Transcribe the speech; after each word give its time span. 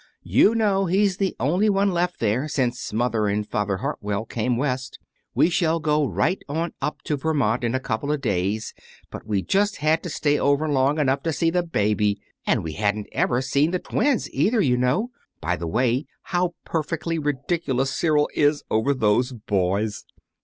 "You 0.23 0.55
know 0.55 0.87
he's 0.87 1.17
the 1.17 1.35
only 1.39 1.69
one 1.69 1.91
left 1.91 2.19
there, 2.19 2.47
since 2.47 2.91
Mother 2.91 3.27
and 3.27 3.47
Father 3.47 3.77
Hartwell 3.77 4.25
came 4.25 4.57
West. 4.57 4.97
We 5.35 5.47
shall 5.51 5.79
go 5.79 6.07
right 6.07 6.41
on 6.49 6.73
up 6.81 7.03
to 7.03 7.17
Vermont 7.17 7.63
in 7.63 7.75
a 7.75 7.79
couple 7.79 8.11
of 8.11 8.19
days, 8.19 8.73
but 9.11 9.27
we 9.27 9.43
just 9.43 9.75
had 9.77 10.01
to 10.01 10.09
stay 10.09 10.39
over 10.39 10.67
long 10.67 10.97
enough 10.97 11.21
to 11.21 11.31
see 11.31 11.51
the 11.51 11.61
baby; 11.61 12.19
and 12.47 12.63
we 12.63 12.71
hadn't 12.73 13.09
ever 13.11 13.43
seen 13.43 13.69
the 13.69 13.77
twins, 13.77 14.27
either, 14.31 14.59
you 14.59 14.75
know. 14.75 15.11
By 15.39 15.55
the 15.55 15.67
way, 15.67 16.07
how 16.23 16.55
perfectly 16.65 17.19
ridiculous 17.19 17.93
Cyril 17.93 18.27
is 18.33 18.63
over 18.71 18.95
those 18.95 19.31
boys!" 19.33 20.03